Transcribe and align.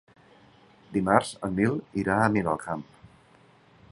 Dimarts 0.95 1.33
en 1.49 1.53
Nil 1.59 1.77
irà 2.05 2.17
a 2.23 2.33
Miralcamp. 2.37 2.85